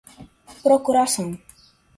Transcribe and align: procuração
procuração 0.63 1.37